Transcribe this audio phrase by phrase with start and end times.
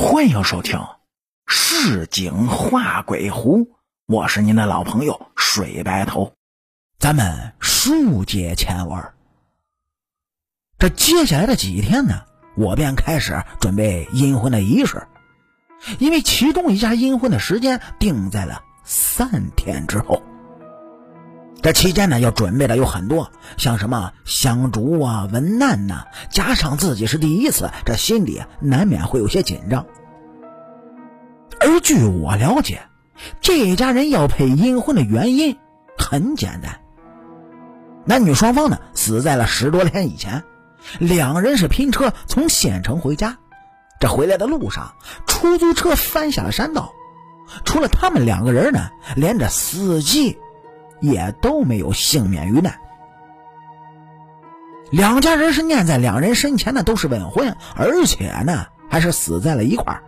[0.00, 0.78] 欢迎收听
[1.48, 3.64] 《市井画鬼狐》，
[4.06, 6.34] 我是您的老朋友水白头。
[7.00, 9.12] 咱们书接前文，
[10.78, 12.22] 这接下来的几天呢，
[12.56, 15.08] 我便开始准备阴婚的仪式，
[15.98, 20.22] 因为其中一家阴婚的时间定在了三天之后。
[21.68, 29.84] 这期间呢，要准备的有很多，像什么香烛啊、文案呐，加上自己是第一次，这心里难免会有些紧张。
[31.60, 32.80] 而据我了解，
[33.42, 35.58] 这家人要配阴婚的原因
[35.98, 36.80] 很简单：
[38.06, 40.44] 男女双方呢死在了十多天以前，
[40.98, 43.36] 两人是拼车从县城回家，
[44.00, 44.94] 这回来的路上，
[45.26, 46.94] 出租车翻下了山道，
[47.66, 50.38] 除了他们两个人呢，连着司机。
[51.00, 52.78] 也都没有幸免于难。
[54.90, 60.00] 两家人是念在两人生前呢都是未婚，而且呢还是死在了一块，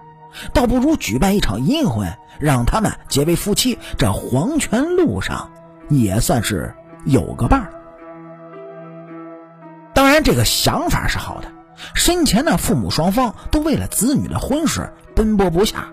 [0.54, 5.50] 倒不如举办一场阴婚，让他们结为夫妻，这黄泉路上
[5.90, 7.72] 也算是有个伴儿。
[9.92, 11.52] 当然，这个想法是好的。
[11.94, 15.88] 生前呢，父母双方都为了子女的婚事奔波不下，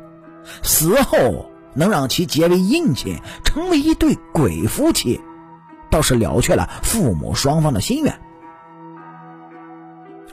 [0.63, 1.51] 死后。
[1.73, 5.21] 能让其结为姻亲，成为一对鬼夫妻，
[5.89, 8.19] 倒是了却了父母双方的心愿。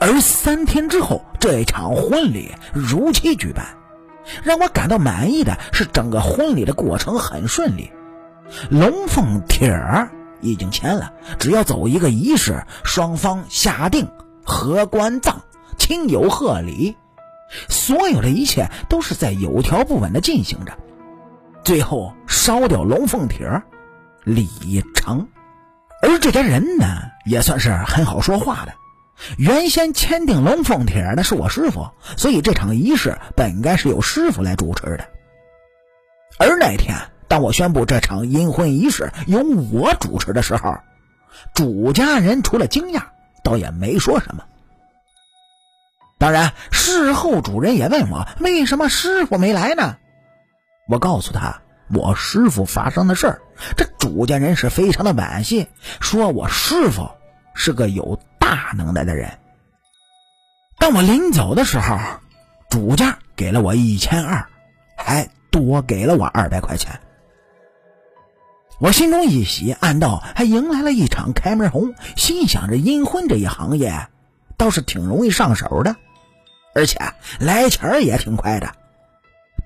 [0.00, 3.76] 而三天之后，这一场婚礼如期举办，
[4.42, 7.90] 让我感到满意的是，整个婚礼的过程很顺利，
[8.70, 14.08] 龙凤帖儿已经签了，只要走一个仪式，双方下定
[14.44, 15.36] 合棺葬，
[15.78, 16.96] 亲友贺礼，
[17.68, 20.76] 所有的一切都是在有条不紊的进行着。
[21.64, 23.62] 最后烧掉龙凤帖
[24.24, 25.26] 礼成。
[26.02, 26.86] 而这家人呢，
[27.24, 28.74] 也算是很好说话的。
[29.38, 35.08] 原先签订龙凤帖的是我师傅，所以这场仪式本该是由师傅来主持的。
[36.38, 36.96] 而那天，
[37.28, 39.40] 当我宣布这场阴婚仪式由
[39.72, 40.76] 我主持的时候，
[41.54, 43.04] 主家人除了惊讶，
[43.42, 44.44] 倒也没说什么。
[46.18, 49.96] 当然，事后主人也问我为什么师傅没来呢？
[50.88, 51.62] 我告诉他
[51.94, 53.42] 我师傅发生的事儿，
[53.76, 55.68] 这主家人是非常的惋惜，
[56.00, 57.10] 说我师傅
[57.54, 59.38] 是个有大能耐的人。
[60.78, 61.98] 当我临走的时候，
[62.68, 64.46] 主家给了我一千二，
[64.96, 67.00] 还多给了我二百块钱。
[68.80, 74.08] 我心中一喜，暗道还迎来了一场开门红，心想着阴婚这一行业
[74.56, 75.96] 倒是挺容易上手的，
[76.74, 76.98] 而且
[77.38, 78.74] 来钱也挺快的。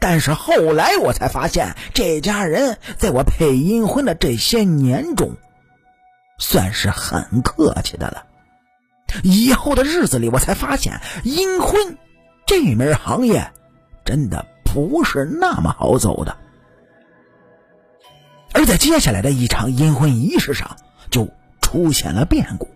[0.00, 5.36] 但是后来我才发现，这家人在我配阴婚的这些年中，
[6.38, 8.24] 算是很客气的了。
[9.24, 11.98] 以后的日子里，我才发现阴婚
[12.46, 13.50] 这门行业
[14.04, 16.36] 真的不是那么好走的。
[18.52, 20.76] 而在接下来的一场阴婚仪式上，
[21.10, 21.28] 就
[21.60, 22.68] 出现了变故。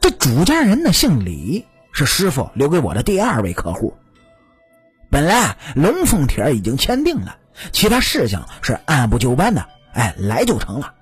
[0.00, 3.94] 这主家人呢，姓李，是师傅留给我的第二位客户。
[5.12, 7.36] 本来龙凤帖已经签订了，
[7.70, 10.94] 其他事情是按部就班的，哎，来就成了。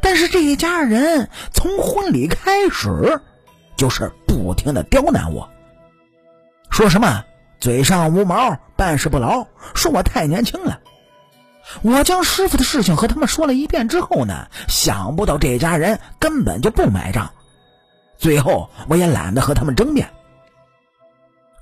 [0.00, 3.20] 但是这一家人从婚礼开始，
[3.76, 5.50] 就是不停的刁难我，
[6.70, 7.26] 说什么
[7.60, 10.80] 嘴上无毛，办事不牢，说我太年轻了。
[11.82, 17.32] 我将师傅的事情和他们说了一遍之后呢，想不到这家人根本就不买账，
[18.16, 20.08] 最后我也懒得和他们争辩。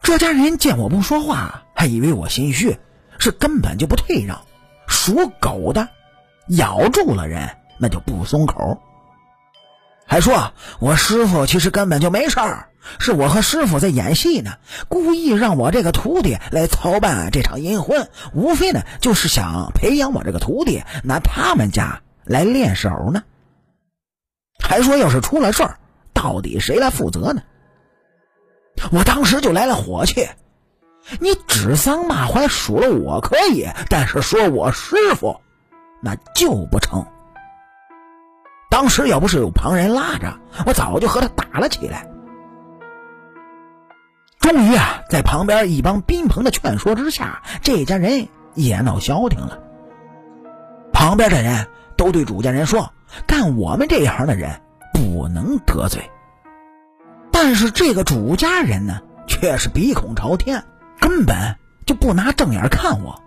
[0.02, 2.78] 这家人见我不说话，还以为我心虚，
[3.18, 4.46] 是根本就不退让。
[4.88, 5.90] 属狗的，
[6.48, 8.80] 咬住了人那就不松口。
[10.06, 14.52] 还说我师傅其实根本就没事儿，是我和师傅在演戏呢，
[14.88, 23.24] 故意让我这个徒弟来操办这场阴婚，无非呢就是想培养我这个徒弟，拿他们家来练手呢。
[24.58, 25.76] 还说要是出了事儿，
[26.14, 27.42] 到底谁来负责呢？
[28.90, 30.26] 我当时就来了火气，
[31.20, 35.40] 你指桑骂槐数落我可以，但是说我师傅，
[36.00, 37.06] 那就不成。
[38.70, 42.08] 当时要不是有旁人拉着，我早就和他打了起来。
[44.40, 49.58] 终于啊，在旁边一帮宾朋的劝说之下，这家人也闹消停了。
[50.92, 51.66] 旁边的人
[51.96, 52.92] 都对主家人说
[53.26, 54.60] ：“干我们这一行的人
[54.92, 56.10] 不能得罪。”
[57.32, 60.64] 但是这个主家人呢，却是鼻孔朝天，
[61.04, 63.20] 根本就不拿正眼看我，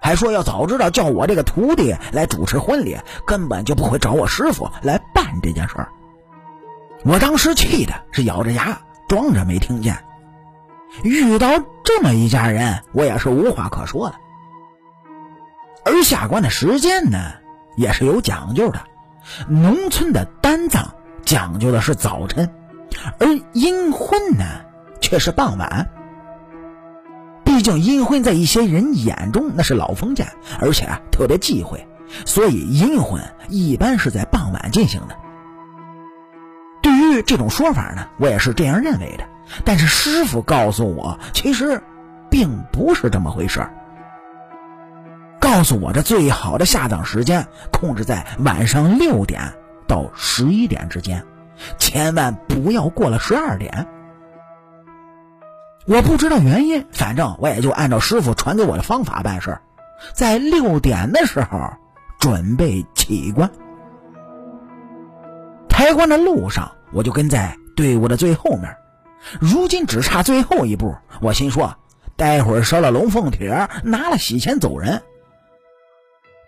[0.00, 2.96] 还说要早知道叫我这个徒弟来主持婚礼，
[3.26, 5.88] 根本就不会找我师傅来办这件事儿。
[7.04, 8.80] 我当时气的是咬着牙，
[9.10, 9.98] 装着没听见。
[11.02, 11.50] 遇到
[11.84, 14.16] 这么一家人，我也是无话可说了。
[15.84, 17.18] 而下官的时间呢，
[17.76, 18.80] 也是有讲究的。
[19.48, 20.94] 农村的单葬
[21.26, 22.50] 讲究的是早晨，
[23.20, 24.44] 而阴婚呢
[25.02, 25.90] 却是傍晚。
[27.68, 30.26] 竟阴婚在一些人眼中那是老封建，
[30.58, 31.86] 而且特别忌讳，
[32.24, 35.14] 所以阴婚一般是在傍晚进行的。
[36.80, 39.24] 对于这种说法呢，我也是这样认为的。
[39.66, 41.82] 但是师傅告诉我，其实
[42.30, 43.68] 并不是这么回事
[45.38, 49.52] 告诉我这最好的下葬时间控制在晚上六点
[49.86, 51.22] 到十一点之间，
[51.78, 53.86] 千万不要过了十二点。
[55.88, 59.58] 我不知道原因，反正我也就按照师傅传给我的方法办事
[60.12, 61.58] 在六点的时候
[62.20, 63.50] 准备起棺。
[65.66, 68.76] 抬棺的路上，我就跟在队伍的最后面。
[69.40, 71.74] 如今只差最后一步，我心说，
[72.16, 75.02] 待会儿烧了龙凤帖，拿了喜钱走人。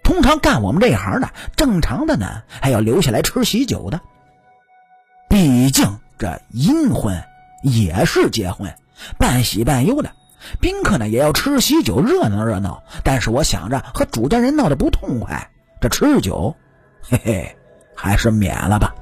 [0.02, 4.02] 通常干我们这一行的，正常的呢，还要留下来吃喜酒的。
[5.31, 7.22] 毕竟这阴婚
[7.62, 8.75] 也是结婚，
[9.19, 10.11] 半喜半忧的，
[10.61, 12.82] 宾客呢也要吃喜酒，热闹热闹。
[13.05, 15.50] 但是我想着和主家人闹得不痛快，
[15.81, 16.55] 这吃酒，
[17.02, 17.56] 嘿嘿，
[17.94, 18.94] 还是免了吧。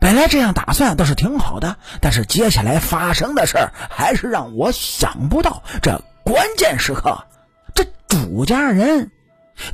[0.00, 5.62] 本来这样打算倒是挺好的，但是接下来发生的事儿还是让我想不到。
[5.80, 7.24] 这关键时刻，
[7.74, 9.10] 这主家人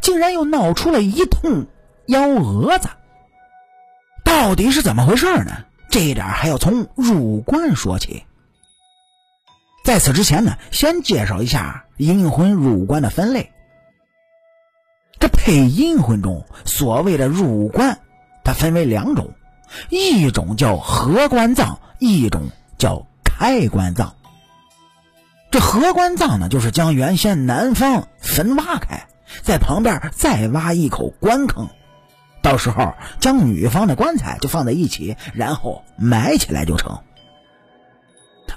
[0.00, 1.66] 竟然又闹出了一通
[2.06, 2.88] 幺蛾子。
[4.24, 5.64] 到底是怎么回事呢？
[5.90, 8.24] 这一点还要从入关说起。
[9.84, 13.50] 在此之前呢，先介绍一下阴魂入关的分类。
[15.18, 17.98] 这配阴魂中所谓的入关，
[18.44, 19.34] 它分为两种。
[19.88, 24.14] 一种叫合棺葬，一种叫开棺葬。
[25.50, 29.06] 这合棺葬呢，就是将原先南方坟挖开，
[29.42, 31.68] 在旁边再挖一口棺坑，
[32.42, 36.98] 到时候将女方的棺材就放在一起，然后埋起来就成。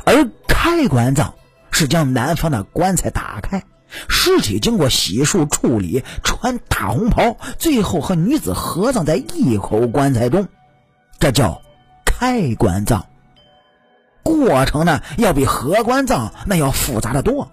[0.05, 1.33] 而开棺葬
[1.71, 3.63] 是将男方的棺材打开，
[4.09, 10.47] 尸体经过洗漱处理，穿大红袍，最后和女子合葬在一口棺材中。
[11.19, 11.61] 这叫
[12.05, 13.03] 开棺葬，
[14.23, 17.51] 过程呢要比合棺葬那要复杂的多。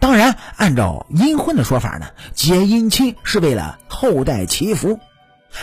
[0.00, 5.00] 当然，按照阴婚的说法呢，结阴亲是为了后代祈福，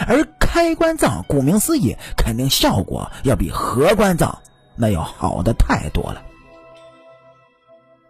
[0.07, 4.39] 而开棺葬顾名思义，肯定效果要比合棺葬
[4.75, 6.23] 那要好的太多了。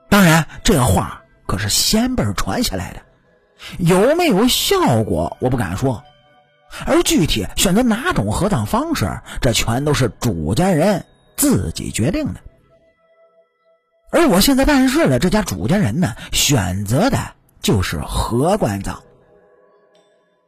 [0.07, 3.01] 当然，这话可是先辈传下来的，
[3.79, 6.01] 有没有效果，我不敢说。
[6.85, 11.05] 而具体选择哪种合葬方式，这全都是主家人
[11.35, 12.39] 自己决定的。
[14.09, 17.17] 而我现在办事的这家主家人呢，选择的
[17.61, 19.03] 就是合棺葬。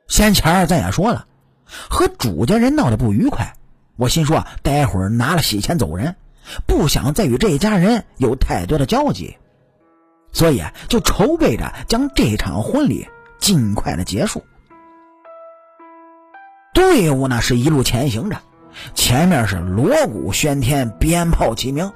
[0.07, 1.27] 先前咱也说了，
[1.65, 3.53] 和主家人闹得不愉快，
[3.97, 6.15] 我心说待会儿拿了喜钱走人，
[6.65, 9.37] 不想再与这家人有太多的交集，
[10.31, 13.07] 所以就筹备着将这场婚礼
[13.39, 14.43] 尽快的结束。
[16.73, 18.37] 队伍呢是一路前行着，
[18.95, 21.91] 前面是锣鼓喧天，鞭炮齐鸣。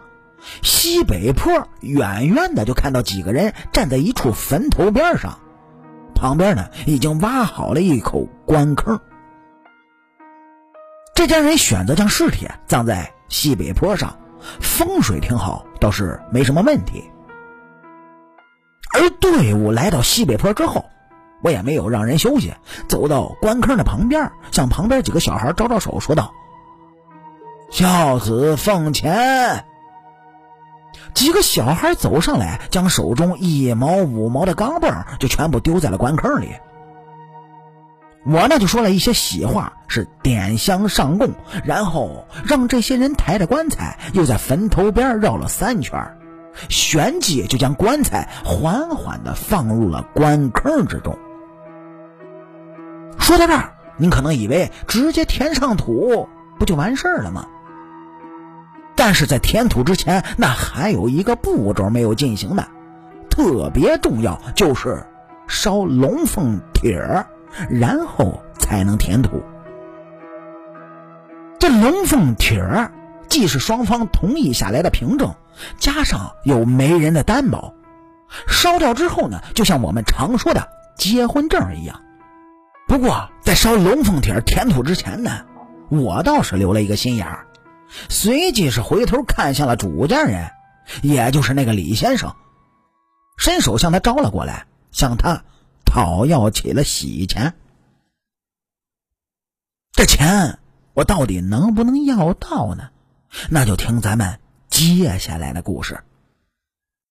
[0.62, 5.40] 西北坡远远的就看到几个人站在一处坟头边上，
[6.16, 9.00] 旁边呢已经挖好了一口棺坑。
[11.16, 14.18] 这家人选择将尸体葬在西北坡上，
[14.60, 17.04] 风水挺好，倒是没什么问题。
[18.94, 20.86] 而队伍来到西北坡之后。
[21.46, 22.54] 我也没有让人休息，
[22.88, 26.34] 走到棺坑的旁边，向旁边几个小孩招招手，说道
[27.70, 29.66] ：“孝子奉钱。”
[31.14, 36.54] 几个小孩走上来，将手中一毛五毛的钢镚就全部丢在了棺坑里。
[38.26, 41.32] 我呢就说了一些喜话，是点香上供，
[41.66, 46.18] 然后让这些人抬着棺材，又在坟头边绕了三圈，
[46.70, 51.18] 旋即就将棺材缓缓地放入了棺坑之中。
[53.20, 56.28] 说到这儿，您可能以为直接填上土
[56.58, 57.46] 不就完事儿了吗？
[58.96, 62.68] 但是在填土之前，那还有一个步骤没有进行的，
[63.30, 65.06] 特别重要，就是
[65.48, 67.26] 烧龙凤帖儿，
[67.70, 69.44] 然后才能填土。
[71.60, 72.92] 这龙凤帖儿
[73.30, 75.34] 既是双方同意下来的凭证，
[75.78, 77.74] 加上有媒人的担保，
[78.48, 82.02] 烧掉之后呢，就像我们常说的结婚证一样。
[82.88, 85.32] 不过，在烧龙凤帖填土之前呢，
[85.90, 87.48] 我倒是留了一个心眼儿，
[88.10, 90.52] 随即是回头看向了主家人，
[91.02, 92.36] 也就是那个李先生，
[93.38, 95.44] 伸手向他招了过来，向他
[95.86, 97.54] 讨要起了喜钱。
[99.92, 100.60] 这钱
[100.94, 102.90] 我到底能不能要到呢？
[103.50, 106.04] 那就听咱们接下来的故事。